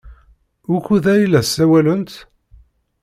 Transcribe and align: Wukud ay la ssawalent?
Wukud 0.69 1.05
ay 1.13 1.23
la 1.27 1.41
ssawalent? 1.43 2.13